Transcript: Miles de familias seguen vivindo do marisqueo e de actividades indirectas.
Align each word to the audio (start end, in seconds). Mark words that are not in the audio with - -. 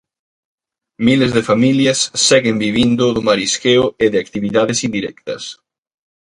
Miles 1.07 1.31
de 1.35 1.43
familias 1.49 1.99
seguen 2.27 2.55
vivindo 2.65 3.05
do 3.15 3.25
marisqueo 3.29 3.85
e 4.03 4.05
de 4.11 4.17
actividades 4.23 4.77
indirectas. 4.87 5.43